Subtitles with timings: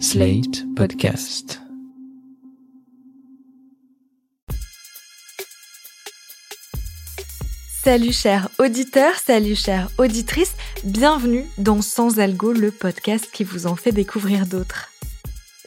[0.00, 1.60] Slate Podcast.
[7.82, 13.76] Salut chers auditeurs, salut chères auditrices, bienvenue dans Sans Algo, le podcast qui vous en
[13.76, 14.90] fait découvrir d'autres.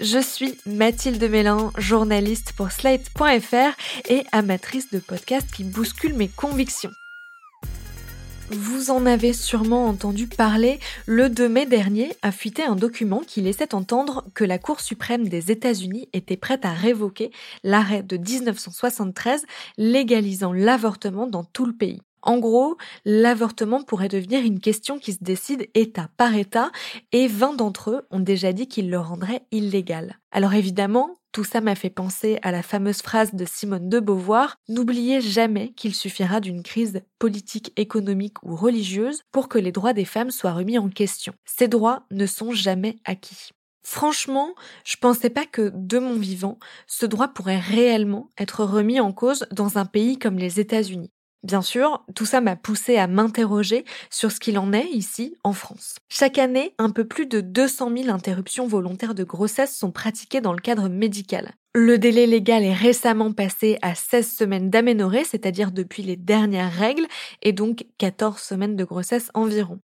[0.01, 3.77] Je suis Mathilde Mélin, journaliste pour Slate.fr
[4.09, 6.91] et amatrice de podcasts qui bousculent mes convictions.
[8.49, 13.41] Vous en avez sûrement entendu parler, le 2 mai dernier a fuité un document qui
[13.41, 17.31] laissait entendre que la Cour suprême des États-Unis était prête à révoquer
[17.65, 19.45] l'arrêt de 1973
[19.77, 21.99] légalisant l'avortement dans tout le pays.
[22.21, 26.71] En gros, l'avortement pourrait devenir une question qui se décide État par État
[27.11, 30.19] et 20 d'entre eux ont déjà dit qu'ils le rendraient illégal.
[30.31, 34.57] Alors évidemment, tout ça m'a fait penser à la fameuse phrase de Simone de Beauvoir
[34.69, 40.05] N'oubliez jamais qu'il suffira d'une crise politique, économique ou religieuse pour que les droits des
[40.05, 41.33] femmes soient remis en question.
[41.45, 43.51] Ces droits ne sont jamais acquis.
[43.83, 49.13] Franchement, je pensais pas que, de mon vivant, ce droit pourrait réellement être remis en
[49.13, 51.11] cause dans un pays comme les États-Unis.
[51.43, 55.53] Bien sûr, tout ça m'a poussé à m'interroger sur ce qu'il en est ici en
[55.53, 55.95] France.
[56.09, 60.53] Chaque année, un peu plus de 200 000 interruptions volontaires de grossesse sont pratiquées dans
[60.53, 61.53] le cadre médical.
[61.75, 67.05] Le délai légal est récemment passé à 16 semaines d'aménorrhée, c'est-à-dire depuis les dernières règles,
[67.43, 69.79] et donc 14 semaines de grossesse environ.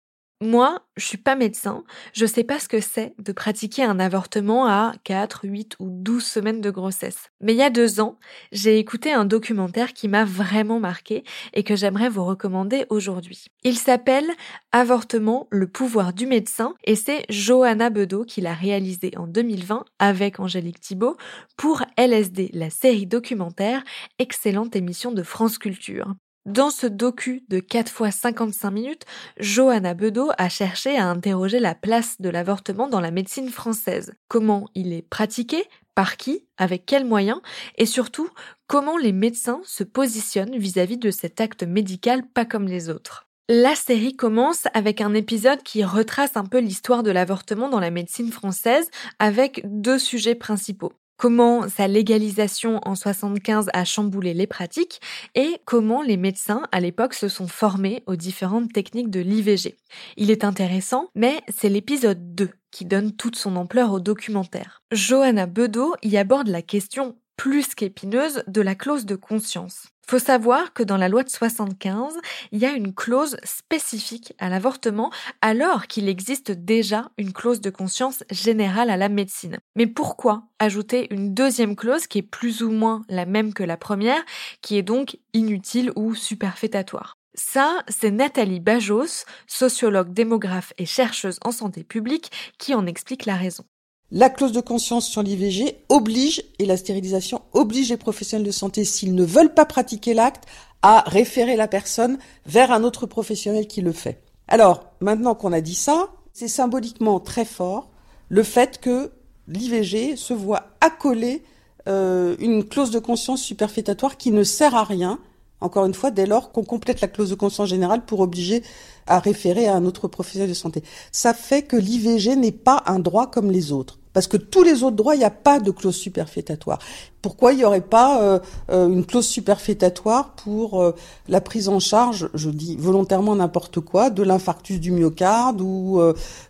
[0.41, 4.67] Moi, je suis pas médecin, je sais pas ce que c'est de pratiquer un avortement
[4.67, 7.29] à 4, 8 ou 12 semaines de grossesse.
[7.41, 8.17] Mais il y a deux ans,
[8.53, 13.47] j'ai écouté un documentaire qui m'a vraiment marqué et que j'aimerais vous recommander aujourd'hui.
[13.65, 14.31] Il s'appelle
[14.71, 20.39] Avortement, le pouvoir du médecin et c'est Johanna Bedeau qui l'a réalisé en 2020 avec
[20.39, 21.17] Angélique Thibault
[21.57, 23.83] pour LSD, la série documentaire,
[24.19, 26.15] excellente émission de France Culture.
[26.45, 29.05] Dans ce docu de 4 fois 55 minutes,
[29.39, 34.13] Johanna Bedeau a cherché à interroger la place de l'avortement dans la médecine française.
[34.29, 37.41] Comment il est pratiqué, par qui, avec quels moyens,
[37.77, 38.29] et surtout
[38.67, 43.27] comment les médecins se positionnent vis-à-vis de cet acte médical pas comme les autres.
[43.49, 47.91] La série commence avec un épisode qui retrace un peu l'histoire de l'avortement dans la
[47.91, 55.01] médecine française avec deux sujets principaux comment sa légalisation en 75 a chamboulé les pratiques
[55.35, 59.75] et comment les médecins à l'époque se sont formés aux différentes techniques de l'IVG.
[60.17, 64.81] Il est intéressant, mais c'est l'épisode 2 qui donne toute son ampleur au documentaire.
[64.91, 69.87] Johanna Bedeau y aborde la question plus qu'épineuse de la clause de conscience.
[70.05, 72.15] Faut savoir que dans la loi de 75,
[72.51, 75.09] il y a une clause spécifique à l'avortement
[75.41, 79.57] alors qu'il existe déjà une clause de conscience générale à la médecine.
[79.77, 83.77] Mais pourquoi ajouter une deuxième clause qui est plus ou moins la même que la
[83.77, 84.21] première,
[84.61, 87.13] qui est donc inutile ou superfétatoire?
[87.35, 93.37] Ça, c'est Nathalie Bajos, sociologue, démographe et chercheuse en santé publique, qui en explique la
[93.37, 93.63] raison.
[94.11, 98.83] La clause de conscience sur l'IVG oblige, et la stérilisation oblige les professionnels de santé,
[98.83, 100.45] s'ils ne veulent pas pratiquer l'acte,
[100.81, 104.23] à référer la personne vers un autre professionnel qui le fait.
[104.47, 107.91] Alors, maintenant qu'on a dit ça, c'est symboliquement très fort
[108.29, 109.11] le fait que
[109.47, 111.43] l'IVG se voit accoler
[111.87, 115.19] euh, une clause de conscience superfétatoire qui ne sert à rien,
[115.61, 118.63] encore une fois, dès lors qu'on complète la clause de conscience générale pour obliger
[119.05, 120.83] à référer à un autre professionnel de santé.
[121.11, 123.98] Ça fait que l'IVG n'est pas un droit comme les autres.
[124.13, 126.79] Parce que tous les autres droits, il n'y a pas de clause superfétatoire.
[127.21, 128.39] Pourquoi il n'y aurait pas euh,
[128.71, 130.95] euh, une clause superfétatoire pour euh,
[131.27, 136.01] la prise en charge, je dis volontairement n'importe quoi, de l'infarctus du myocarde ou,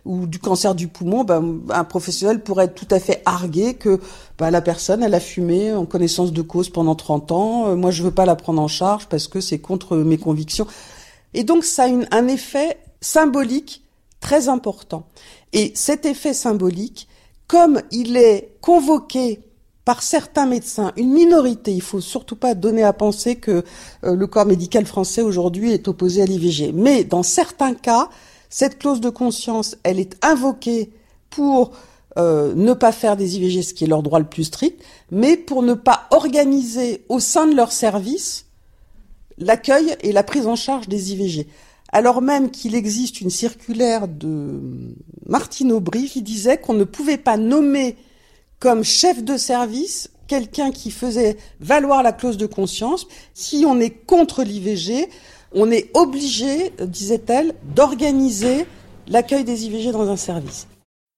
[0.06, 4.00] ou du cancer du poumon ben, Un professionnel pourrait tout à fait arguer que
[4.38, 8.02] ben, la personne, elle a fumé en connaissance de cause pendant 30 ans, moi je
[8.02, 10.66] veux pas la prendre en charge parce que c'est contre mes convictions.
[11.34, 13.84] Et donc ça a une, un effet symbolique
[14.20, 15.06] très important.
[15.52, 17.08] Et cet effet symbolique,
[17.50, 19.40] comme il est convoqué
[19.84, 23.64] par certains médecins, une minorité, il faut surtout pas donner à penser que
[24.04, 26.70] euh, le corps médical français aujourd'hui est opposé à l'IVG.
[26.72, 28.08] Mais dans certains cas,
[28.50, 30.92] cette clause de conscience, elle est invoquée
[31.28, 31.72] pour
[32.18, 34.80] euh, ne pas faire des IVG, ce qui est leur droit le plus strict,
[35.10, 38.46] mais pour ne pas organiser au sein de leur service
[39.38, 41.48] l'accueil et la prise en charge des IVG
[41.92, 44.60] alors même qu'il existe une circulaire de
[45.30, 47.96] Martine Aubry qui disait qu'on ne pouvait pas nommer
[48.58, 53.06] comme chef de service quelqu'un qui faisait valoir la clause de conscience.
[53.32, 55.08] Si on est contre l'IVG,
[55.52, 58.66] on est obligé, disait-elle, d'organiser
[59.06, 60.66] l'accueil des IVG dans un service.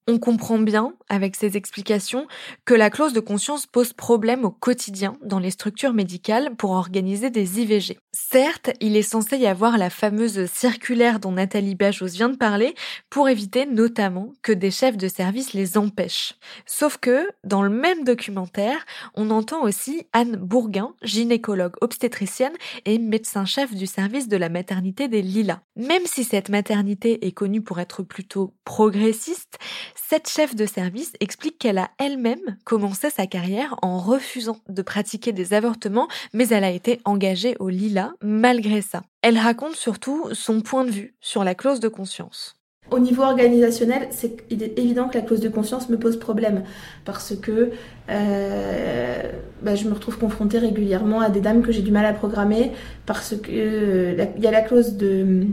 [0.07, 2.27] On comprend bien, avec ces explications,
[2.65, 7.29] que la clause de conscience pose problème au quotidien dans les structures médicales pour organiser
[7.29, 7.99] des IVG.
[8.11, 12.73] Certes, il est censé y avoir la fameuse circulaire dont Nathalie Bajos vient de parler
[13.09, 16.35] pour éviter notamment que des chefs de service les empêchent.
[16.65, 22.53] Sauf que, dans le même documentaire, on entend aussi Anne Bourguin, gynécologue obstétricienne
[22.85, 25.59] et médecin-chef du service de la maternité des Lilas.
[25.75, 29.57] Même si cette maternité est connue pour être plutôt progressiste,
[29.95, 35.31] cette chef de service explique qu'elle a elle-même commencé sa carrière en refusant de pratiquer
[35.31, 39.01] des avortements, mais elle a été engagée au Lila malgré ça.
[39.21, 42.55] Elle raconte surtout son point de vue sur la clause de conscience.
[42.91, 46.63] Au niveau organisationnel, c'est il est évident que la clause de conscience me pose problème
[47.05, 47.71] parce que
[48.09, 52.13] euh, bah, je me retrouve confrontée régulièrement à des dames que j'ai du mal à
[52.13, 52.71] programmer
[53.05, 55.47] parce que euh, il y a la clause de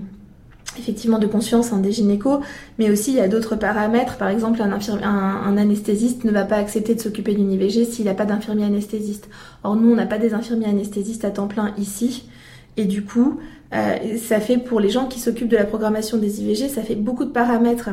[0.78, 2.40] effectivement de conscience des gynécos,
[2.78, 4.16] mais aussi il y a d'autres paramètres.
[4.16, 8.24] Par exemple, un, anesthésiste ne va pas accepter de s'occuper d'une IVG s'il n'a pas
[8.24, 9.28] d'infirmier anesthésiste.
[9.64, 12.28] Or, nous, on n'a pas des infirmiers anesthésistes à temps plein ici.
[12.76, 13.40] Et du coup,
[13.74, 16.94] euh, ça fait pour les gens qui s'occupent de la programmation des IVG, ça fait
[16.94, 17.90] beaucoup de paramètres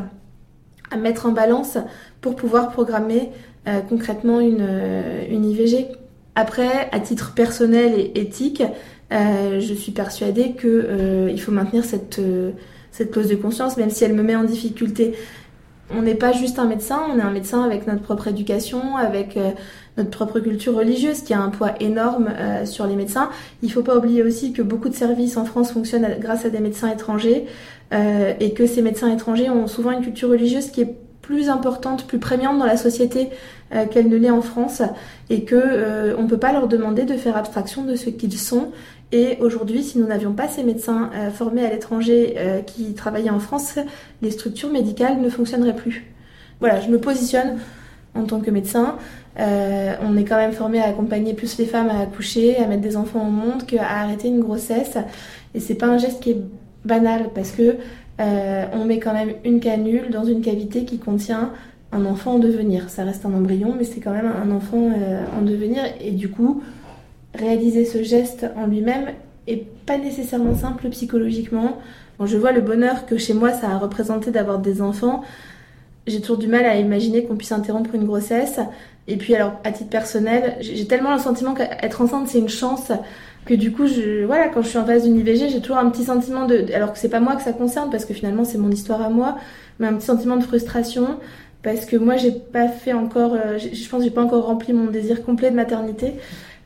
[0.90, 1.78] à mettre en balance
[2.20, 3.30] pour pouvoir programmer
[3.66, 5.88] euh, concrètement une, euh, une IVG.
[6.34, 8.62] Après, à titre personnel et éthique,
[9.12, 12.50] euh, je suis persuadée qu'il euh, faut maintenir cette, euh,
[12.92, 15.14] cette clause de conscience, même si elle me met en difficulté.
[15.90, 19.38] On n'est pas juste un médecin, on est un médecin avec notre propre éducation, avec
[19.96, 22.28] notre propre culture religieuse qui a un poids énorme
[22.66, 23.30] sur les médecins.
[23.62, 26.50] Il ne faut pas oublier aussi que beaucoup de services en France fonctionnent grâce à
[26.50, 27.46] des médecins étrangers
[27.90, 32.18] et que ces médecins étrangers ont souvent une culture religieuse qui est plus importante, plus
[32.18, 33.30] prégnante dans la société
[33.90, 34.82] qu'elle ne l'est en France
[35.30, 38.72] et que on ne peut pas leur demander de faire abstraction de ce qu'ils sont
[39.10, 43.30] et aujourd'hui, si nous n'avions pas ces médecins euh, formés à l'étranger euh, qui travaillaient
[43.30, 43.78] en France,
[44.20, 46.04] les structures médicales ne fonctionneraient plus.
[46.60, 47.56] Voilà, je me positionne
[48.14, 48.96] en tant que médecin.
[49.38, 52.82] Euh, on est quand même formé à accompagner plus les femmes à accoucher, à mettre
[52.82, 54.98] des enfants au monde, qu'à arrêter une grossesse.
[55.54, 56.42] Et c'est pas un geste qui est
[56.84, 57.76] banal parce que
[58.72, 61.52] on met quand même une canule dans une cavité qui contient
[61.92, 62.90] un enfant en devenir.
[62.90, 64.90] Ça reste un embryon, mais c'est quand même un enfant
[65.38, 65.84] en devenir.
[66.00, 66.60] Et du coup,
[67.34, 69.12] réaliser ce geste en lui-même
[69.46, 71.78] est pas nécessairement simple psychologiquement.
[72.18, 75.22] Quand je vois le bonheur que chez moi ça a représenté d'avoir des enfants,
[76.06, 78.60] j'ai toujours du mal à imaginer qu'on puisse interrompre une grossesse.
[79.06, 82.92] Et puis alors, à titre personnel, j'ai tellement le sentiment qu'être enceinte c'est une chance
[83.46, 85.88] que du coup, je, voilà, quand je suis en phase d'une IVG, j'ai toujours un
[85.88, 88.58] petit sentiment de, alors que c'est pas moi que ça concerne parce que finalement c'est
[88.58, 89.38] mon histoire à moi,
[89.78, 91.18] mais un petit sentiment de frustration
[91.62, 94.90] parce que moi j'ai pas fait encore, euh, je pense j'ai pas encore rempli mon
[94.90, 96.14] désir complet de maternité.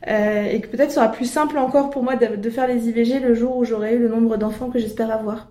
[0.07, 3.19] Euh, et que peut-être sera plus simple encore pour moi de, de faire les IVG
[3.19, 5.47] le jour où j'aurai eu le nombre d'enfants que j'espère avoir.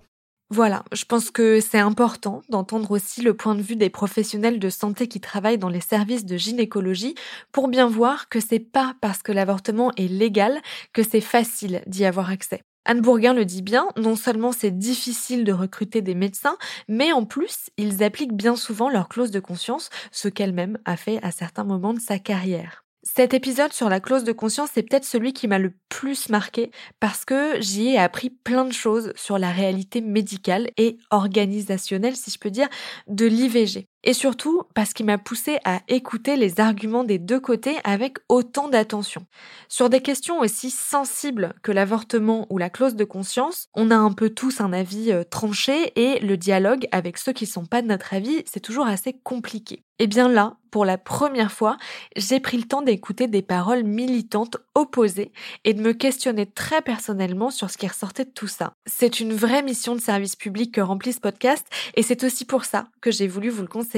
[0.49, 4.69] Voilà, je pense que c'est important d'entendre aussi le point de vue des professionnels de
[4.69, 7.15] santé qui travaillent dans les services de gynécologie
[7.51, 10.61] pour bien voir que c'est pas parce que l'avortement est légal
[10.91, 12.61] que c'est facile d'y avoir accès.
[12.85, 16.57] Anne Bourguin le dit bien, non seulement c'est difficile de recruter des médecins,
[16.87, 21.19] mais en plus, ils appliquent bien souvent leur clause de conscience, ce qu'elle-même a fait
[21.23, 22.82] à certains moments de sa carrière.
[23.03, 26.71] Cet épisode sur la clause de conscience est peut-être celui qui m'a le plus marqué
[26.99, 32.31] parce que j'y ai appris plein de choses sur la réalité médicale et organisationnelle, si
[32.31, 32.69] je peux dire,
[33.07, 33.87] de l'IVG.
[34.05, 38.67] Et surtout parce qu'il m'a poussé à écouter les arguments des deux côtés avec autant
[38.67, 39.25] d'attention.
[39.69, 44.11] Sur des questions aussi sensibles que l'avortement ou la clause de conscience, on a un
[44.11, 47.87] peu tous un avis euh, tranché et le dialogue avec ceux qui sont pas de
[47.87, 49.83] notre avis, c'est toujours assez compliqué.
[49.99, 51.77] Et bien là, pour la première fois,
[52.15, 55.31] j'ai pris le temps d'écouter des paroles militantes opposées
[55.65, 58.73] et de me questionner très personnellement sur ce qui ressortait de tout ça.
[58.87, 62.65] C'est une vraie mission de service public que remplit ce podcast et c'est aussi pour
[62.65, 63.92] ça que j'ai voulu vous le conseiller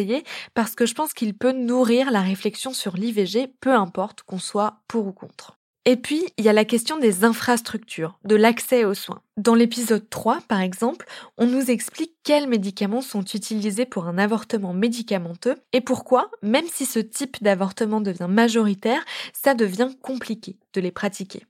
[0.54, 4.80] parce que je pense qu'il peut nourrir la réflexion sur l'IVG, peu importe qu'on soit
[4.88, 5.58] pour ou contre.
[5.88, 9.22] Et puis, il y a la question des infrastructures, de l'accès aux soins.
[9.38, 11.06] Dans l'épisode 3, par exemple,
[11.38, 16.88] on nous explique quels médicaments sont utilisés pour un avortement médicamenteux et pourquoi, même si
[16.88, 21.44] ce type d'avortement devient majoritaire, ça devient compliqué de les pratiquer.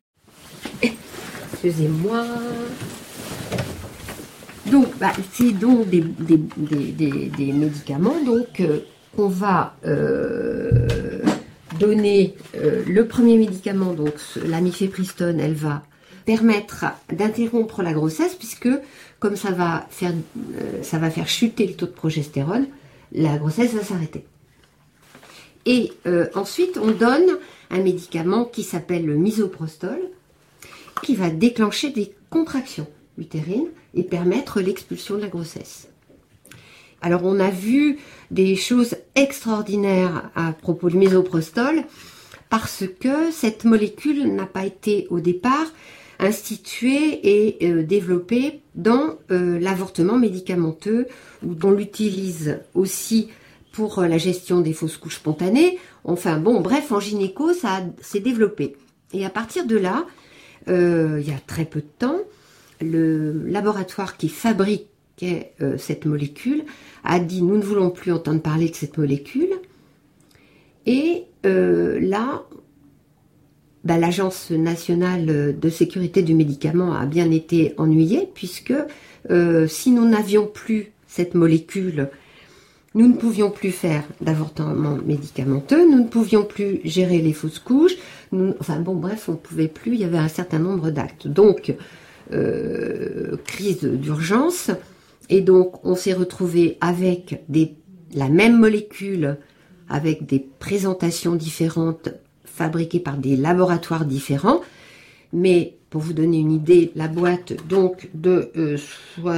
[1.54, 2.26] Excusez-moi.
[4.72, 6.04] Donc, bah, c'est donc des,
[7.54, 8.80] médicaments donc, euh,
[9.16, 10.88] qu'on va euh,
[11.80, 15.84] donner euh, le premier médicament, donc la mifepristone, elle va
[16.26, 18.70] permettre d'interrompre la grossesse puisque
[19.20, 20.14] comme ça va faire
[20.82, 22.66] ça va faire chuter le taux de progestérone,
[23.12, 24.26] la grossesse va s'arrêter.
[25.68, 25.92] Et
[26.34, 27.38] ensuite, on donne
[27.70, 30.00] un médicament qui s'appelle le misoprostol,
[31.04, 35.88] qui va déclencher des contractions utérines et permettre l'expulsion de la grossesse.
[37.02, 37.98] Alors on a vu
[38.32, 41.84] des choses extraordinaires à propos du mésoprostol
[42.50, 45.68] parce que cette molécule n'a pas été au départ
[46.20, 51.08] instituée et euh, développée dans euh, l'avortement médicamenteux
[51.46, 53.30] où on l'utilise aussi
[53.72, 55.78] pour euh, la gestion des fausses couches spontanées.
[56.04, 58.76] Enfin bon, bref, en gynéco, ça s'est développé.
[59.14, 60.06] Et à partir de là,
[60.68, 62.18] il y a très peu de temps,
[62.82, 66.64] le laboratoire qui fabriquait cette molécule
[67.04, 69.50] a dit nous ne voulons plus entendre parler de cette molécule.
[70.86, 72.44] Et là,
[73.86, 78.74] bah, l'Agence nationale de sécurité du médicament a bien été ennuyée puisque
[79.30, 82.10] euh, si nous n'avions plus cette molécule,
[82.96, 87.96] nous ne pouvions plus faire d'avortement médicamenteux, nous ne pouvions plus gérer les fausses couches,
[88.60, 91.28] enfin bon bref, on ne pouvait plus, il y avait un certain nombre d'actes.
[91.28, 91.76] Donc,
[92.34, 94.72] euh, crise d'urgence,
[95.30, 97.44] et donc on s'est retrouvé avec
[98.14, 99.38] la même molécule,
[99.90, 102.10] avec des présentations différentes
[102.46, 104.62] fabriqués par des laboratoires différents.
[105.34, 108.78] Mais pour vous donner une idée, la boîte donc de euh,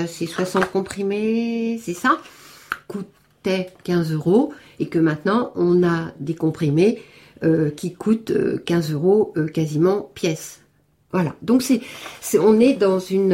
[0.08, 2.20] c'est 60 comprimés, c'est ça,
[2.88, 7.02] coûtait 15 euros et que maintenant on a des comprimés
[7.44, 8.34] euh, qui coûtent
[8.66, 10.62] 15 euh, euros quasiment pièce.
[11.12, 11.36] Voilà.
[11.42, 11.82] Donc c'est,
[12.38, 13.34] on est dans une,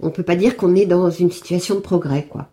[0.00, 2.48] on peut pas dire qu'on est dans une situation de progrès quoi.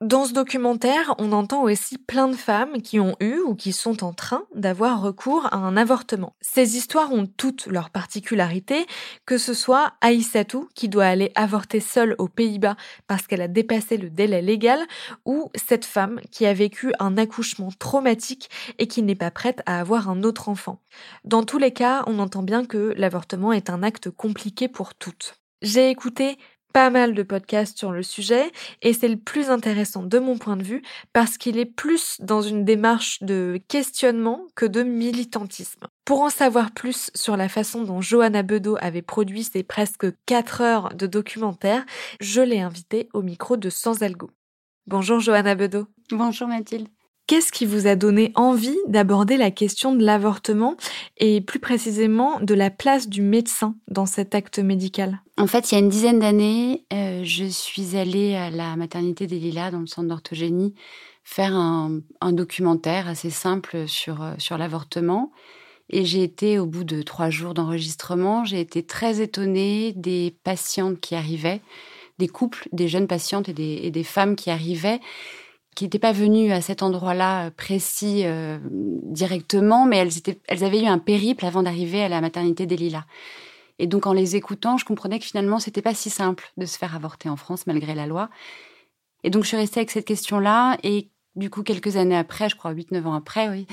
[0.00, 4.04] Dans ce documentaire, on entend aussi plein de femmes qui ont eu ou qui sont
[4.04, 6.36] en train d'avoir recours à un avortement.
[6.40, 8.86] Ces histoires ont toutes leurs particularités,
[9.26, 12.76] que ce soit Aïssatou qui doit aller avorter seule aux Pays-Bas
[13.08, 14.78] parce qu'elle a dépassé le délai légal,
[15.24, 19.80] ou cette femme qui a vécu un accouchement traumatique et qui n'est pas prête à
[19.80, 20.80] avoir un autre enfant.
[21.24, 25.34] Dans tous les cas, on entend bien que l'avortement est un acte compliqué pour toutes.
[25.60, 26.38] J'ai écouté
[26.72, 28.50] pas mal de podcasts sur le sujet
[28.82, 30.82] et c'est le plus intéressant de mon point de vue
[31.12, 35.86] parce qu'il est plus dans une démarche de questionnement que de militantisme.
[36.04, 40.60] Pour en savoir plus sur la façon dont Johanna Bedeau avait produit ses presque 4
[40.60, 41.84] heures de documentaire,
[42.20, 44.30] je l'ai invitée au micro de Sans Algo.
[44.86, 45.86] Bonjour Johanna Bedeau.
[46.10, 46.88] Bonjour Mathilde.
[47.28, 50.78] Qu'est-ce qui vous a donné envie d'aborder la question de l'avortement
[51.18, 55.20] et plus précisément de la place du médecin dans cet acte médical?
[55.36, 59.26] En fait, il y a une dizaine d'années, euh, je suis allée à la maternité
[59.26, 60.74] des Lilas dans le centre d'orthogénie
[61.22, 62.00] faire un,
[62.32, 65.30] documentaire assez simple sur, euh, sur l'avortement.
[65.90, 70.98] Et j'ai été, au bout de trois jours d'enregistrement, j'ai été très étonnée des patientes
[70.98, 71.60] qui arrivaient,
[72.18, 75.00] des couples, des jeunes patientes et des, et des femmes qui arrivaient
[75.78, 78.58] qui n'étaient pas venues à cet endroit-là euh, précis euh,
[79.04, 79.98] directement, mais
[80.48, 83.04] elles, avaient eu un périple avant d'arriver à la maternité des Lilas.
[83.78, 86.76] Et donc en les écoutant, je comprenais que finalement, c'était pas si simple de se
[86.76, 88.28] faire avorter en France malgré la loi.
[89.22, 90.78] Et donc je suis restée avec cette question-là.
[90.82, 93.68] Et du coup, quelques années après, je crois 8-9 ans après, oui,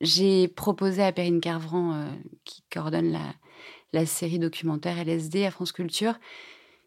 [0.00, 2.06] j'ai proposé à Perrine Carvran, euh,
[2.44, 3.34] qui coordonne la,
[3.92, 6.20] la série documentaire LSD à France Culture,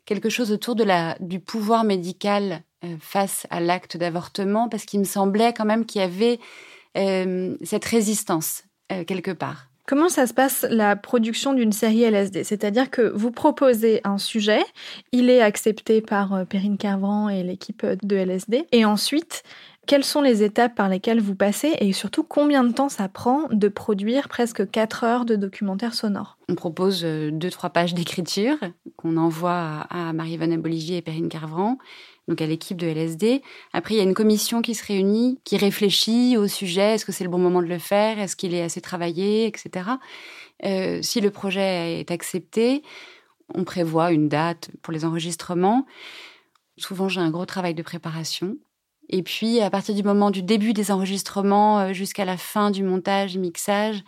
[0.05, 2.63] quelque chose autour de la, du pouvoir médical
[2.99, 6.39] face à l'acte d'avortement, parce qu'il me semblait quand même qu'il y avait
[6.97, 9.67] euh, cette résistance euh, quelque part.
[9.87, 14.61] Comment ça se passe la production d'une série LSD C'est-à-dire que vous proposez un sujet,
[15.11, 19.43] il est accepté par Perrine Carvran et l'équipe de LSD, et ensuite
[19.87, 23.47] quelles sont les étapes par lesquelles vous passez et surtout combien de temps ça prend
[23.51, 26.37] de produire presque 4 heures de documentaire sonore?
[26.49, 28.57] On propose 2-3 pages d'écriture
[28.95, 31.77] qu'on envoie à Marie-Vanne Bolivier et Perrine Carvran
[32.27, 33.41] donc à l'équipe de LSD.
[33.73, 37.11] Après, il y a une commission qui se réunit, qui réfléchit au sujet, est-ce que
[37.11, 39.89] c'est le bon moment de le faire, est-ce qu'il est assez travaillé, etc.
[40.63, 42.83] Euh, si le projet est accepté,
[43.53, 45.85] on prévoit une date pour les enregistrements.
[46.77, 48.57] Souvent, j'ai un gros travail de préparation.
[49.11, 52.83] Et puis, à partir du moment du début des enregistrements euh, jusqu'à la fin du
[52.83, 54.03] montage, mixage,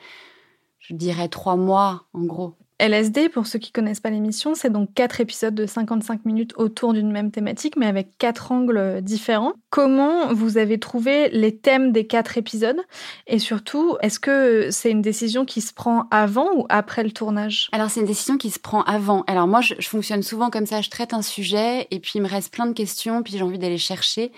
[0.79, 2.55] je dirais trois mois en gros.
[2.79, 6.93] LSD, pour ceux qui connaissent pas l'émission, c'est donc quatre épisodes de 55 minutes autour
[6.93, 9.53] d'une même thématique, mais avec quatre angles différents.
[9.69, 12.81] Comment vous avez trouvé les thèmes des quatre épisodes?
[13.27, 17.69] Et surtout, est-ce que c'est une décision qui se prend avant ou après le tournage?
[17.71, 19.23] Alors, c'est une décision qui se prend avant.
[19.27, 20.81] Alors, moi, je, je fonctionne souvent comme ça.
[20.81, 23.59] Je traite un sujet et puis il me reste plein de questions, puis j'ai envie
[23.59, 24.31] d'aller chercher.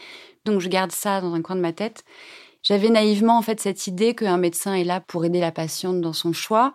[0.45, 2.03] Donc, je garde ça dans un coin de ma tête.
[2.63, 6.13] J'avais naïvement, en fait, cette idée qu'un médecin est là pour aider la patiente dans
[6.13, 6.73] son choix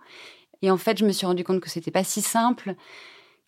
[0.62, 2.74] et en fait, je me suis rendu compte que c'était pas si simple,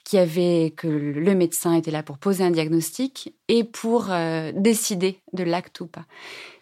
[0.05, 4.51] qu'il y avait que le médecin était là pour poser un diagnostic et pour euh,
[4.55, 6.07] décider de l'acte ou pas.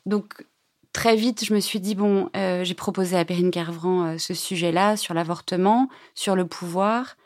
[0.07, 0.45] Donc
[0.93, 4.35] très vite, je me suis dit bon, euh, j'ai proposé à Perrine Carvran euh, ce
[4.35, 7.17] sujet-là sur l'avortement, sur le pouvoir.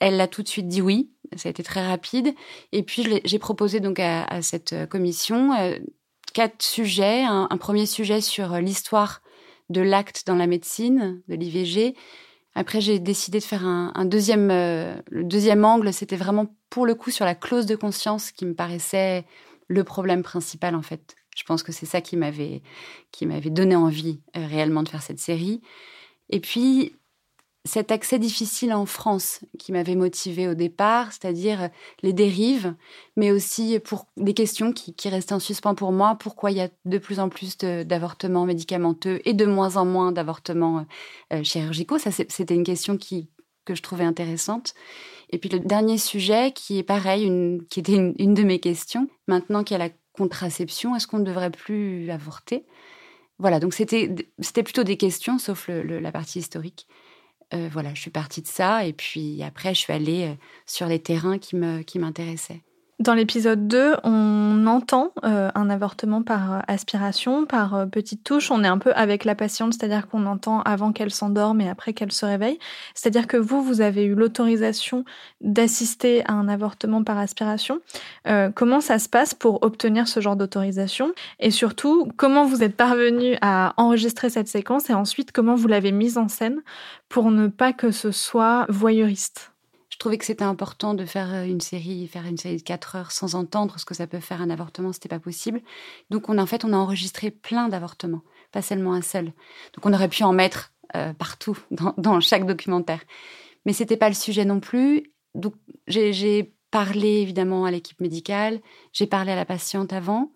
[0.00, 1.10] Elle a tout de suite dit oui.
[1.36, 2.34] Ça a été très rapide.
[2.72, 5.50] Et puis, j'ai proposé donc à, cette commission
[6.32, 7.24] quatre sujets.
[7.24, 9.20] Un, premier sujet sur l'histoire
[9.68, 11.94] de l'acte dans la médecine, de l'IVG.
[12.54, 15.92] Après, j'ai décidé de faire un, deuxième, le deuxième angle.
[15.92, 19.26] C'était vraiment pour le coup sur la clause de conscience qui me paraissait
[19.68, 21.14] le problème principal en fait.
[21.36, 22.62] Je pense que c'est ça qui m'avait
[23.12, 25.60] qui m'avait donné envie euh, réellement de faire cette série.
[26.30, 26.96] Et puis
[27.68, 31.68] cet accès difficile en France qui m'avait motivé au départ, c'est-à-dire
[32.02, 32.74] les dérives,
[33.16, 36.16] mais aussi pour des questions qui, qui, restaient en suspens pour moi.
[36.18, 40.12] Pourquoi il y a de plus en plus d'avortements médicamenteux et de moins en moins
[40.12, 40.86] d'avortements
[41.32, 41.98] euh, chirurgicaux?
[41.98, 43.28] Ça, c'était une question qui,
[43.64, 44.74] que je trouvais intéressante.
[45.30, 47.30] Et puis le dernier sujet, qui est pareil,
[47.68, 51.24] qui était une, de mes questions, maintenant qu'il y a la contraception, est-ce qu'on ne
[51.24, 52.64] devrait plus avorter?
[53.38, 54.08] Voilà, donc c'était
[54.64, 56.88] plutôt des questions, sauf la partie historique.
[57.54, 60.34] Euh, voilà, je suis partie de ça, et puis après, je suis allée euh,
[60.66, 61.56] sur les terrains qui
[61.98, 62.62] m'intéressaient.
[63.00, 68.50] Dans l'épisode 2, on entend euh, un avortement par euh, aspiration, par euh, petite touche.
[68.50, 71.92] On est un peu avec la patiente, c'est-à-dire qu'on entend avant qu'elle s'endorme et après
[71.92, 72.58] qu'elle se réveille.
[72.96, 75.04] C'est-à-dire que vous, vous avez eu l'autorisation
[75.40, 77.80] d'assister à un avortement par aspiration.
[78.56, 81.12] comment ça se passe pour obtenir ce genre d'autorisation?
[81.38, 84.90] Et surtout, comment vous êtes parvenu à enregistrer cette séquence?
[84.90, 86.62] Et ensuite comment vous l'avez mise en scène
[87.08, 89.52] pour ne pas que ce soit voyeuriste?
[89.98, 93.12] Trouvais que c'était important de faire euh, une série, faire une série de 4 heures
[93.12, 95.60] sans entendre ce que ça peut faire un avortement, c'était pas possible.
[96.10, 99.26] Donc on en fait, on a enregistré plein d'avortements, pas seulement un seul.
[99.74, 101.58] Donc on aurait pu en mettre euh, partout
[101.98, 103.00] dans, chaque documentaire,
[103.66, 105.12] mais c'était pas le sujet non plus.
[105.34, 105.54] Donc
[105.86, 108.60] j'ai parlé évidemment à l'équipe médicale,
[108.92, 110.32] j'ai parlé à la patiente avant,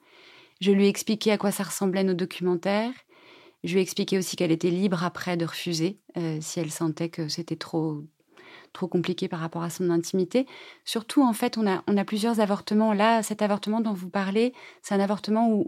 [0.60, 2.92] je lui ai expliqué à quoi ça ressemblait nos documentaires.
[3.64, 7.08] Je lui ai expliqué aussi qu'elle était libre après de refuser euh, si elle sentait
[7.08, 8.02] que c'était trop
[8.72, 10.46] trop compliqué par rapport à son intimité.
[10.84, 12.92] Surtout, en fait, on a, plusieurs avortements.
[12.92, 14.52] Là, cet avortement dont vous parlez,
[14.82, 15.64] c'est un avortement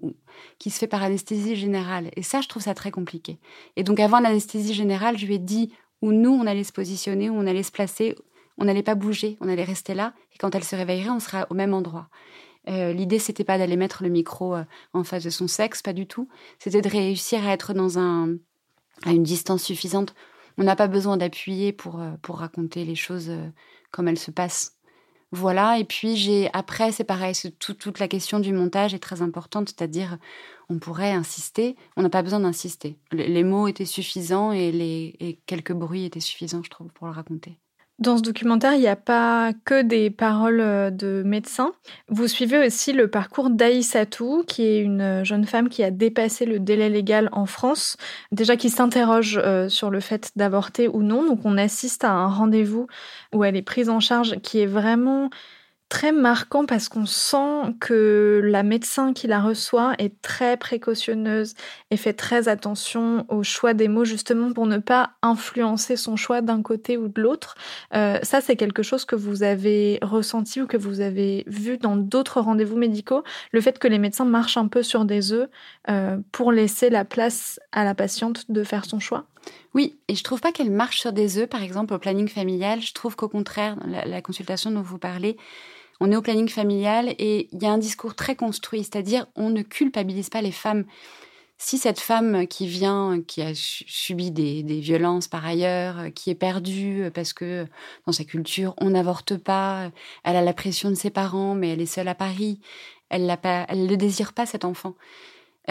[0.59, 2.11] qui se fait par anesthésie générale.
[2.17, 3.39] Et ça, je trouve ça très compliqué.
[3.77, 7.31] Et donc, avant l'anesthésie générale, je lui ai dit où nous, on allait se positionner,
[7.31, 8.17] où on allait se placer.
[8.59, 10.15] On n'allait pas bouger, on allait rester là.
[10.35, 12.09] Et quand elle se réveillerait, on sera au même endroit.
[12.69, 15.93] Euh, L'idée, c'était pas d'aller mettre le micro euh, en face de son sexe, pas
[15.93, 16.29] du tout.
[16.59, 18.37] C'était de réussir à être dans un,
[19.05, 20.15] à une distance suffisante
[20.59, 23.49] on n'a pas besoin d'appuyer pour, euh, pour raconter les choses euh,
[23.91, 24.77] comme elles se passent.
[25.33, 29.71] Voilà, et puis j'ai après c'est pareil, toute la question du montage est très importante,
[29.71, 30.19] c'est-à-dire
[30.69, 32.99] on pourrait insister, on n'a pas besoin d'insister.
[33.11, 37.13] Les, mots étaient suffisants et, les, et quelques bruits étaient suffisants, je trouve, pour le
[37.13, 37.59] raconter.
[38.01, 41.73] Dans ce documentaire, il n'y a pas que des paroles euh, de médecins.
[42.09, 46.59] Vous suivez aussi le parcours d'Aïssatou, qui est une jeune femme qui a dépassé le
[46.59, 47.97] délai légal en France,
[48.33, 51.25] déjà qui s'interroge euh, sur le fait d'avorter ou non.
[51.25, 52.89] Donc on assiste à un rendez-vous
[53.33, 55.31] où elle est prise en charge qui est vraiment
[55.95, 61.55] très marquant parce qu'on sent que la médecin qui la reçoit est très précautionneuse
[61.93, 66.41] et fait très attention au choix des mots justement pour ne pas influencer son choix
[66.41, 67.55] d'un côté ou de l'autre.
[67.95, 71.95] Euh, ça, c'est quelque chose que vous avez ressenti ou que vous avez vu dans
[71.95, 75.49] d'autres rendez-vous médicaux, le fait que les médecins marchent un peu sur des œufs
[75.89, 79.27] euh, pour laisser la place à la patiente de faire son choix?
[79.75, 82.81] Oui, et je trouve pas qu'elle marche sur des œufs, par exemple au planning familial.
[82.81, 85.37] Je trouve qu'au contraire, la consultation dont vous parlez,
[86.01, 89.51] on est au planning familial et il y a un discours très construit, c'est-à-dire on
[89.51, 90.85] ne culpabilise pas les femmes.
[91.57, 97.11] Si cette femme qui vient, qui a subi des, violences par ailleurs, qui est perdue
[97.15, 97.67] parce que
[98.07, 99.91] dans sa culture on n'avorte pas,
[100.25, 102.61] elle a la pression de ses parents, mais elle est seule à Paris,
[103.09, 104.95] elle ne désire pas cet enfant.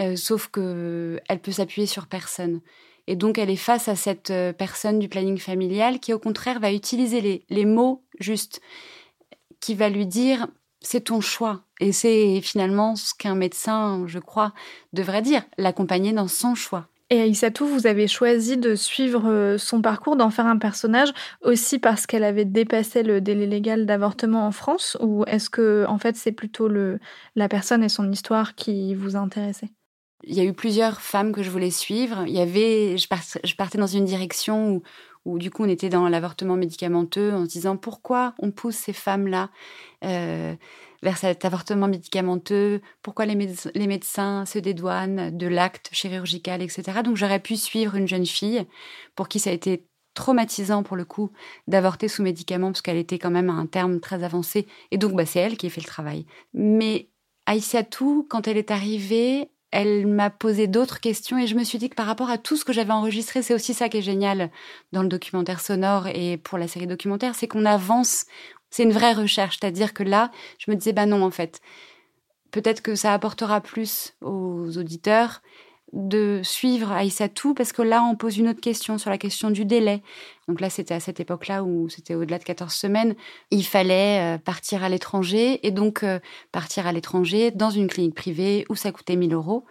[0.00, 2.60] Euh, sauf que elle peut s'appuyer sur personne.
[3.06, 6.58] Et donc, elle est face à cette euh, personne du planning familial qui, au contraire,
[6.58, 8.60] va utiliser les, les mots justes
[9.64, 10.46] qui va lui dire
[10.82, 11.62] c'est ton choix.
[11.80, 14.52] Et c'est finalement ce qu'un médecin, je crois,
[14.92, 16.88] devrait dire, l'accompagner dans son choix.
[17.08, 21.78] Et Aïssatou, vous avez choisi de suivre euh, son parcours, d'en faire un personnage, aussi
[21.78, 26.16] parce qu'elle avait dépassé le délai légal d'avortement en France, ou est-ce que, en fait,
[26.16, 26.98] c'est plutôt le,
[27.34, 29.70] la personne et son histoire qui vous intéressaient?
[30.24, 32.24] Il y a eu plusieurs femmes que je voulais suivre.
[32.26, 33.06] Il y avait, je,
[33.44, 34.82] je partais dans une direction où,
[35.24, 38.92] où du coup on était dans l'avortement médicamenteux en se disant pourquoi on pousse ces
[38.92, 39.50] femmes-là
[40.04, 40.54] euh,
[41.02, 47.02] vers cet avortement médicamenteux, pourquoi les, médecins se dédouanent de l'acte chirurgical, etc.
[47.04, 48.64] Donc j'aurais pu suivre une jeune fille
[49.14, 51.30] pour qui ça a été traumatisant pour le coup
[51.68, 55.12] d'avorter sous médicament parce qu'elle était quand même à un terme très avancé et donc
[55.12, 56.24] bah, c'est elle qui a fait le travail.
[56.54, 57.10] Mais
[57.46, 61.90] Aïssatou, quand elle est arrivée, elle m'a posé d'autres questions et je me suis dit
[61.90, 64.50] que par rapport à tout ce que j'avais enregistré, c'est aussi ça qui est génial
[64.92, 68.24] dans le documentaire sonore et pour la série documentaire, c'est qu'on avance.
[68.70, 71.60] C'est une vraie recherche, c'est-à-dire que là, je me disais bah non en fait,
[72.52, 75.42] peut-être que ça apportera plus aux auditeurs
[75.94, 79.64] de suivre Aïssatou parce que là, on pose une autre question sur la question du
[79.64, 80.02] délai.
[80.48, 83.14] Donc là, c'était à cette époque-là où c'était au-delà de 14 semaines.
[83.52, 86.18] Il fallait euh, partir à l'étranger et donc euh,
[86.50, 89.64] partir à l'étranger dans une clinique privée où ça coûtait 1000 euros.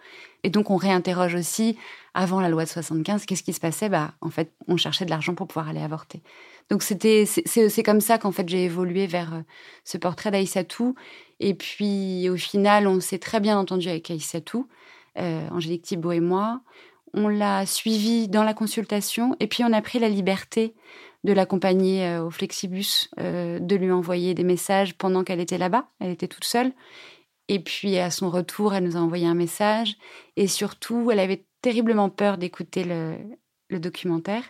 [0.44, 1.76] Et donc, on réinterroge aussi,
[2.12, 3.88] avant la loi de 75, qu'est-ce qui se passait?
[3.88, 6.22] Bah, en fait, on cherchait de l'argent pour pouvoir aller avorter.
[6.70, 9.40] Donc, c'était, c'est comme ça qu'en fait, j'ai évolué vers euh,
[9.84, 10.94] ce portrait d'Aïssatou.
[11.40, 14.68] Et puis, au final, on s'est très bien entendu avec Aïssatou.
[15.18, 16.60] Euh, Angélique Thibault et moi.
[17.12, 20.74] On l'a suivi dans la consultation et puis on a pris la liberté
[21.22, 25.88] de l'accompagner euh, au Flexibus, euh, de lui envoyer des messages pendant qu'elle était là-bas.
[26.00, 26.72] Elle était toute seule.
[27.48, 29.96] Et puis à son retour, elle nous a envoyé un message.
[30.36, 33.16] Et surtout, elle avait terriblement peur d'écouter le,
[33.68, 34.42] le documentaire.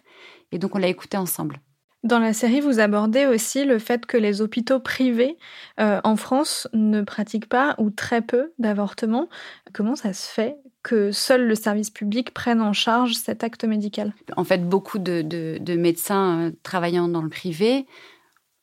[0.53, 1.61] Et donc on l'a écouté ensemble.
[2.05, 5.39] Dans la série, vous abordez aussi le fait que les hôpitaux privés
[5.81, 9.31] euh, en France ne pratiquent pas ou très peu d'avortements.
[9.73, 14.13] Comment ça se fait que seul le service public prenne en charge cet acte médical?
[14.37, 17.87] En fait, beaucoup de, médecins euh, travaillant dans le privé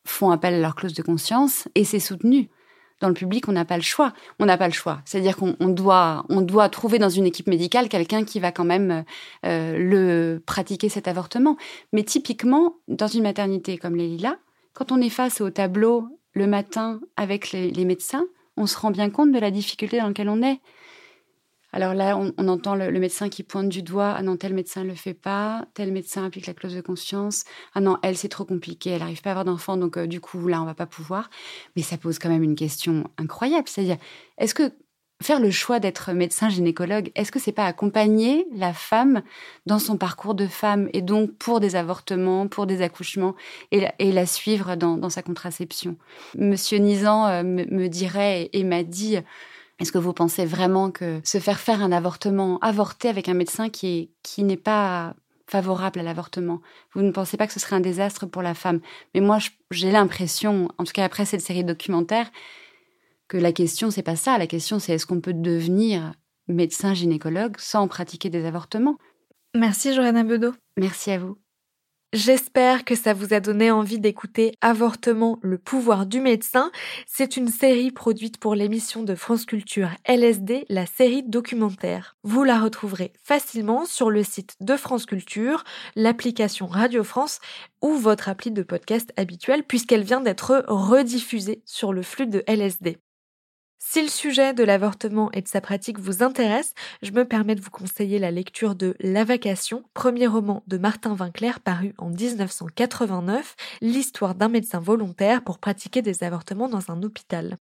[0.05, 2.47] font appel à leur clause de conscience et c'est soutenu
[3.01, 4.13] dans le public, on n'a pas le choix.
[4.39, 5.01] On n'a pas le choix.
[5.05, 9.03] C'est-à-dire qu'on doit, on doit trouver dans une équipe médicale quelqu'un qui va quand même
[9.45, 11.57] euh, le pratiquer cet avortement.
[11.91, 14.37] Mais typiquement, dans une maternité comme les Lilas,
[14.73, 19.09] quand on est face au tableau le matin avec les médecins, on se rend bien
[19.09, 20.59] compte de la difficulté dans laquelle on est.
[21.73, 24.13] Alors là, on, entend le, médecin qui pointe du doigt.
[24.17, 25.65] Ah non, tel médecin ne le fait pas.
[25.73, 27.45] Tel médecin applique la clause de conscience.
[27.73, 28.91] Ah non, elle, c'est trop compliqué.
[28.91, 29.77] Elle n'arrive pas à avoir d'enfant.
[29.77, 31.29] Donc, euh, du coup, là, on va pas pouvoir.
[31.75, 33.67] Mais ça pose quand même une question incroyable.
[33.67, 33.97] C'est-à-dire,
[34.37, 34.71] est-ce que
[35.21, 39.21] faire le choix d'être médecin gynécologue, est-ce que c'est pas accompagner la femme
[39.65, 43.35] dans son parcours de femme et donc pour des avortements, pour des accouchements
[43.71, 45.97] et la, suivre dans, sa contraception?
[46.35, 49.17] Monsieur Nizan euh, me, dirait et m'a dit
[49.81, 53.69] est-ce que vous pensez vraiment que se faire faire un avortement, avorter avec un médecin
[53.69, 55.15] qui qui n'est pas
[55.51, 56.61] favorable à l'avortement.
[56.93, 58.79] Vous ne pensez pas que ce serait un désastre pour la femme?
[59.13, 59.37] Mais moi,
[59.69, 62.31] j'ai l'impression, en tout cas après cette série documentaire,
[63.27, 64.37] que la question, c'est pas ça.
[64.37, 66.13] La question, c'est est-ce qu'on peut devenir
[66.47, 68.97] médecin gynécologue sans pratiquer des avortements?
[69.53, 70.53] Merci, Johanna Bedeau.
[70.77, 71.37] Merci à vous.
[72.13, 76.69] J'espère que ça vous a donné envie d'écouter Avortement, le pouvoir du médecin.
[77.07, 82.17] C'est une série produite pour l'émission de France Culture LSD, la série documentaire.
[82.23, 85.63] Vous la retrouverez facilement sur le site de France Culture,
[85.95, 87.39] l'application Radio France
[87.81, 92.97] ou votre appli de podcast habituel puisqu'elle vient d'être rediffusée sur le flux de LSD.
[93.83, 97.61] Si le sujet de l'avortement et de sa pratique vous intéresse, je me permets de
[97.61, 103.55] vous conseiller la lecture de La Vacation, premier roman de Martin Winkler paru en 1989,
[103.81, 107.57] l'histoire d'un médecin volontaire pour pratiquer des avortements dans un hôpital.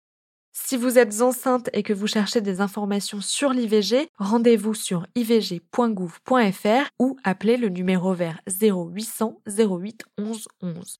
[0.52, 6.90] Si vous êtes enceinte et que vous cherchez des informations sur l'IVG, rendez-vous sur ivg.gouv.fr
[6.98, 10.98] ou appelez le numéro vert 0800 08 11 11.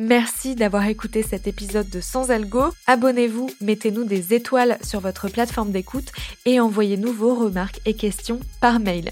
[0.00, 2.72] Merci d'avoir écouté cet épisode de Sans Algo.
[2.86, 6.12] Abonnez-vous, mettez-nous des étoiles sur votre plateforme d'écoute
[6.46, 9.10] et envoyez-nous vos remarques et questions par mail.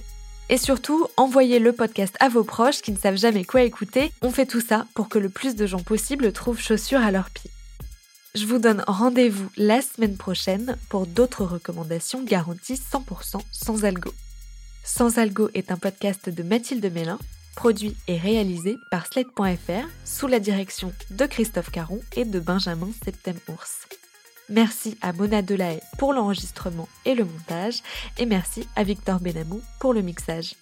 [0.49, 4.13] Et surtout, envoyez le podcast à vos proches qui ne savent jamais quoi écouter.
[4.23, 7.31] On fait tout ça pour que le plus de gens possible trouvent chaussures à leurs
[7.31, 7.51] pieds.
[8.37, 14.13] Je vous donne rendez-vous la semaine prochaine pour d'autres recommandations garanties 100% sans algo.
[14.85, 17.19] Sans algo est un podcast de Mathilde Mélin
[17.57, 23.89] produit et réalisé par Slate.fr sous la direction de Christophe Caron et de Benjamin Septem-Ours.
[24.49, 27.83] Merci à Mona Delahaye pour l'enregistrement et le montage,
[28.19, 30.55] et merci à Victor Benamou pour le mixage.